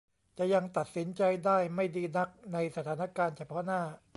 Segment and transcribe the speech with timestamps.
[0.37, 3.81] จะยังตัดสินใจได้ไม่ดีนักในสถานการณ์เฉพาะหน้า